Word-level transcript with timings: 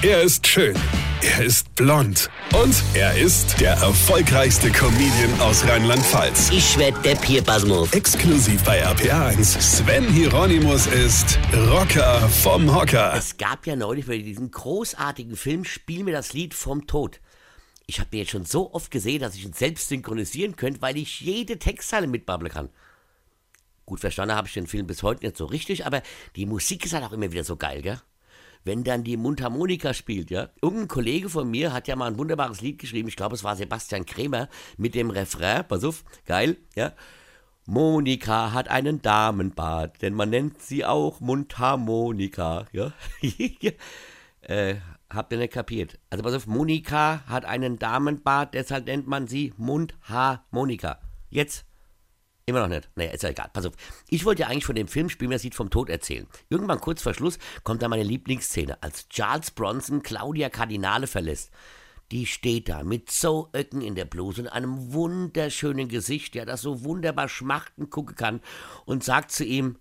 Er 0.00 0.22
ist 0.22 0.46
schön. 0.46 0.76
Er 1.22 1.44
ist 1.44 1.74
blond. 1.74 2.30
Und 2.54 2.84
er 2.94 3.18
ist 3.18 3.60
der 3.60 3.72
erfolgreichste 3.72 4.70
Comedian 4.70 5.40
aus 5.40 5.66
Rheinland-Pfalz. 5.66 6.50
Ich 6.52 6.78
werd 6.78 7.04
der 7.04 7.16
Pierpasmus. 7.16 7.92
Exklusiv 7.92 8.62
bei 8.62 8.86
RPA1. 8.86 9.60
Sven 9.60 10.08
Hieronymus 10.08 10.86
ist 10.86 11.36
Rocker 11.52 12.28
vom 12.28 12.72
Hocker. 12.72 13.12
Es 13.16 13.38
gab 13.38 13.66
ja 13.66 13.74
neulich 13.74 14.06
bei 14.06 14.18
diesem 14.18 14.52
großartigen 14.52 15.34
Film 15.34 15.64
Spiel 15.64 16.04
mir 16.04 16.12
das 16.12 16.32
Lied 16.32 16.54
vom 16.54 16.86
Tod. 16.86 17.20
Ich 17.88 17.98
habe 17.98 18.10
mir 18.12 18.18
jetzt 18.18 18.30
schon 18.30 18.44
so 18.44 18.72
oft 18.72 18.92
gesehen, 18.92 19.20
dass 19.20 19.34
ich 19.34 19.44
ihn 19.44 19.52
selbst 19.52 19.88
synchronisieren 19.88 20.54
könnte, 20.54 20.80
weil 20.80 20.96
ich 20.96 21.22
jede 21.22 21.58
Textzeile 21.58 22.06
mitbabbeln 22.06 22.52
kann. 22.52 22.68
Gut 23.84 23.98
verstanden 23.98 24.36
habe 24.36 24.46
ich 24.46 24.54
den 24.54 24.68
Film 24.68 24.86
bis 24.86 25.02
heute 25.02 25.26
nicht 25.26 25.36
so 25.36 25.46
richtig, 25.46 25.86
aber 25.86 26.02
die 26.36 26.46
Musik 26.46 26.84
ist 26.84 26.92
halt 26.92 27.02
auch 27.02 27.12
immer 27.12 27.32
wieder 27.32 27.42
so 27.42 27.56
geil, 27.56 27.82
gell? 27.82 28.00
Wenn 28.64 28.84
dann 28.84 29.04
die 29.04 29.16
Mundharmonika 29.16 29.94
spielt, 29.94 30.30
ja. 30.30 30.50
Irgendein 30.60 30.88
Kollege 30.88 31.28
von 31.28 31.50
mir 31.50 31.72
hat 31.72 31.88
ja 31.88 31.96
mal 31.96 32.06
ein 32.06 32.18
wunderbares 32.18 32.60
Lied 32.60 32.78
geschrieben, 32.78 33.08
ich 33.08 33.16
glaube, 33.16 33.34
es 33.34 33.44
war 33.44 33.56
Sebastian 33.56 34.06
Krämer, 34.06 34.48
mit 34.76 34.94
dem 34.94 35.10
Refrain, 35.10 35.66
pass 35.66 35.84
auf, 35.84 36.04
geil, 36.26 36.56
ja. 36.74 36.92
Monika 37.66 38.52
hat 38.52 38.68
einen 38.68 39.02
Damenbart, 39.02 40.00
denn 40.00 40.14
man 40.14 40.30
nennt 40.30 40.62
sie 40.62 40.84
auch 40.84 41.20
Mundharmonika, 41.20 42.66
ja. 42.72 42.92
äh, 44.40 44.76
habt 45.10 45.32
ihr 45.32 45.38
nicht 45.38 45.52
kapiert? 45.52 45.98
Also 46.10 46.22
pass 46.24 46.34
auf, 46.34 46.46
Monika 46.46 47.24
hat 47.26 47.44
einen 47.44 47.78
Damenbart, 47.78 48.54
deshalb 48.54 48.86
nennt 48.86 49.06
man 49.06 49.26
sie 49.26 49.52
Mundharmonika. 49.56 50.98
Jetzt 51.30 51.66
Immer 52.48 52.60
noch 52.60 52.68
nicht. 52.68 52.88
Naja, 52.94 53.10
ist 53.10 53.22
ja 53.22 53.28
egal. 53.28 53.50
Pass 53.52 53.66
auf. 53.66 53.74
Ich 54.08 54.24
wollte 54.24 54.40
ja 54.40 54.48
eigentlich 54.48 54.64
von 54.64 54.74
dem 54.74 54.88
Film 54.88 55.10
Spiel 55.10 55.28
mir 55.28 55.38
sieht 55.38 55.54
vom 55.54 55.68
Tod 55.68 55.90
erzählen. 55.90 56.26
Irgendwann 56.48 56.80
kurz 56.80 57.02
vor 57.02 57.12
Schluss 57.12 57.38
kommt 57.62 57.82
da 57.82 57.88
meine 57.88 58.04
Lieblingsszene, 58.04 58.82
als 58.82 59.06
Charles 59.10 59.50
Bronson 59.50 60.02
Claudia 60.02 60.48
Kardinale 60.48 61.06
verlässt. 61.06 61.50
Die 62.10 62.24
steht 62.24 62.70
da 62.70 62.84
mit 62.84 63.10
so 63.10 63.50
Öcken 63.54 63.82
in 63.82 63.96
der 63.96 64.06
Bluse 64.06 64.40
und 64.40 64.48
einem 64.48 64.94
wunderschönen 64.94 65.88
Gesicht, 65.88 66.34
ja, 66.36 66.46
das 66.46 66.62
so 66.62 66.84
wunderbar 66.84 67.28
schmachten 67.28 67.90
gucken 67.90 68.16
kann 68.16 68.40
und 68.86 69.04
sagt 69.04 69.30
zu 69.30 69.44
ihm, 69.44 69.76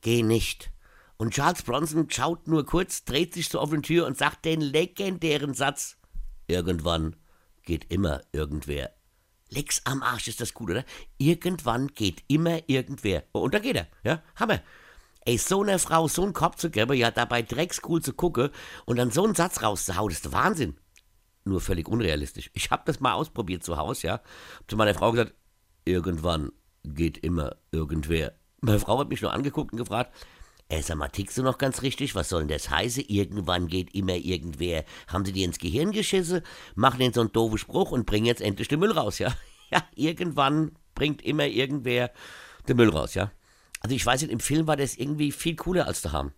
geh 0.00 0.22
nicht. 0.22 0.70
Und 1.18 1.34
Charles 1.34 1.64
Bronson 1.64 2.08
schaut 2.08 2.48
nur 2.48 2.64
kurz, 2.64 3.04
dreht 3.04 3.34
sich 3.34 3.50
zur 3.50 3.60
offenen 3.60 3.82
Tür 3.82 4.06
und 4.06 4.16
sagt 4.16 4.46
den 4.46 4.62
legendären 4.62 5.52
Satz, 5.52 5.98
irgendwann 6.46 7.14
geht 7.62 7.92
immer 7.92 8.22
irgendwer 8.32 8.95
Lex 9.50 9.82
am 9.84 10.02
Arsch 10.02 10.28
ist 10.28 10.40
das 10.40 10.54
gut, 10.54 10.70
oder? 10.70 10.84
Irgendwann 11.18 11.88
geht 11.88 12.22
immer 12.28 12.60
irgendwer. 12.68 13.24
Und 13.32 13.54
da 13.54 13.58
geht 13.58 13.76
er, 13.76 13.86
ja? 14.02 14.22
Hammer. 14.36 14.60
Ey, 15.24 15.38
so 15.38 15.62
eine 15.62 15.78
Frau, 15.78 16.06
so 16.08 16.22
einen 16.22 16.32
Kopf 16.32 16.56
zu 16.56 16.70
geben, 16.70 16.96
ja, 16.96 17.10
dabei 17.10 17.42
dreckscool 17.42 18.00
zu 18.00 18.12
gucken 18.12 18.50
und 18.84 18.96
dann 18.96 19.10
so 19.10 19.24
einen 19.24 19.34
Satz 19.34 19.62
rauszuhauen, 19.62 20.10
das 20.10 20.20
ist 20.20 20.32
Wahnsinn. 20.32 20.76
Nur 21.44 21.60
völlig 21.60 21.88
unrealistisch. 21.88 22.50
Ich 22.54 22.70
hab 22.70 22.86
das 22.86 23.00
mal 23.00 23.14
ausprobiert 23.14 23.64
zu 23.64 23.76
Hause, 23.76 24.06
ja. 24.06 24.12
Hab 24.14 24.70
zu 24.70 24.76
meiner 24.76 24.94
Frau 24.94 25.12
gesagt, 25.12 25.34
irgendwann 25.84 26.52
geht 26.84 27.18
immer 27.18 27.56
irgendwer. 27.72 28.34
Meine 28.60 28.80
Frau 28.80 28.98
hat 28.98 29.08
mich 29.08 29.22
nur 29.22 29.32
angeguckt 29.32 29.72
und 29.72 29.78
gefragt, 29.78 30.12
Ey, 30.68 30.82
sag 30.82 30.96
mal, 30.96 31.08
tickst 31.08 31.38
du 31.38 31.44
noch 31.44 31.58
ganz 31.58 31.82
richtig? 31.82 32.16
Was 32.16 32.28
soll 32.28 32.40
denn 32.40 32.48
das 32.48 32.70
heißen? 32.70 33.04
Irgendwann 33.06 33.68
geht 33.68 33.94
immer 33.94 34.16
irgendwer. 34.16 34.84
Haben 35.06 35.24
sie 35.24 35.32
dir 35.32 35.44
ins 35.44 35.58
Gehirn 35.58 35.92
geschissen? 35.92 36.42
Machen 36.74 36.98
den 36.98 37.12
so 37.12 37.20
einen 37.20 37.32
doofen 37.32 37.58
Spruch 37.58 37.92
und 37.92 38.04
bringen 38.04 38.26
jetzt 38.26 38.40
endlich 38.42 38.66
den 38.66 38.80
Müll 38.80 38.92
raus, 38.92 39.18
ja? 39.18 39.32
Ja, 39.68 39.82
irgendwann 39.96 40.76
bringt 40.94 41.22
immer 41.22 41.46
irgendwer 41.46 42.12
den 42.68 42.76
Müll 42.76 42.90
raus, 42.90 43.14
ja? 43.14 43.32
Also 43.80 43.96
ich 43.96 44.06
weiß 44.06 44.22
nicht, 44.22 44.30
im 44.30 44.38
Film 44.38 44.68
war 44.68 44.76
das 44.76 44.96
irgendwie 44.96 45.32
viel 45.32 45.56
cooler 45.56 45.88
als 45.88 46.02
daheim. 46.02 46.30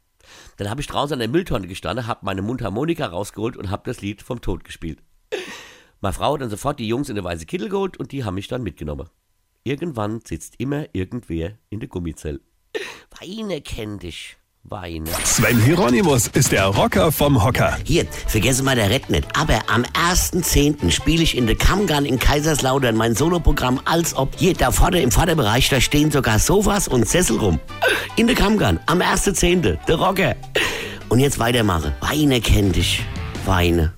Dann 0.56 0.70
habe 0.70 0.80
ich 0.80 0.86
draußen 0.86 1.12
an 1.12 1.18
der 1.18 1.28
Mülltonne 1.28 1.66
gestanden, 1.66 2.06
habe 2.06 2.24
meine 2.24 2.40
Mundharmonika 2.40 3.04
rausgeholt 3.04 3.58
und 3.58 3.70
habe 3.70 3.82
das 3.84 4.00
Lied 4.00 4.22
vom 4.22 4.40
Tod 4.40 4.64
gespielt. 4.64 5.02
Meine 6.00 6.14
Frau 6.14 6.34
hat 6.34 6.40
dann 6.40 6.48
sofort 6.48 6.78
die 6.78 6.88
Jungs 6.88 7.08
in 7.08 7.16
der 7.16 7.24
weiße 7.24 7.44
Kittel 7.44 7.68
geholt 7.68 7.96
und 7.96 8.12
die 8.12 8.24
haben 8.24 8.36
mich 8.36 8.48
dann 8.48 8.62
mitgenommen. 8.62 9.10
Irgendwann 9.64 10.20
sitzt 10.24 10.54
immer 10.58 10.86
irgendwer 10.94 11.58
in 11.70 11.80
der 11.80 11.88
Gummizelle. 11.88 12.40
Weine 13.10 13.60
kenn 13.60 13.98
dich. 13.98 14.36
Weine. 14.64 15.10
Sven 15.24 15.60
Hieronymus 15.62 16.26
ist 16.28 16.52
der 16.52 16.66
Rocker 16.66 17.10
vom 17.10 17.42
Hocker. 17.42 17.78
Hier, 17.84 18.06
vergesse 18.26 18.62
mal 18.62 18.76
der 18.76 18.90
Red 18.90 19.08
nicht. 19.08 19.26
Aber 19.34 19.60
am 19.68 19.82
1.10. 19.84 20.90
spiele 20.90 21.22
ich 21.22 21.36
in 21.36 21.46
der 21.46 21.56
Kammgarn 21.56 22.04
in 22.04 22.18
Kaiserslautern 22.18 22.94
mein 22.94 23.14
Soloprogramm 23.14 23.80
als 23.86 24.14
ob. 24.14 24.36
Hier, 24.36 24.54
da 24.54 24.70
vorne 24.70 25.00
im 25.00 25.10
Vorderbereich, 25.10 25.68
da 25.70 25.80
stehen 25.80 26.10
sogar 26.10 26.38
Sofas 26.38 26.86
und 26.86 27.08
Sessel 27.08 27.38
rum. 27.38 27.60
In 28.16 28.26
der 28.26 28.36
Kammgarn, 28.36 28.78
am 28.86 29.00
1.10. 29.00 29.78
Der 29.86 29.96
Rocker. 29.96 30.36
Und 31.08 31.20
jetzt 31.20 31.38
weitermache. 31.38 31.94
Weine 32.00 32.40
kenn 32.40 32.72
dich. 32.72 33.02
Weine. 33.46 33.97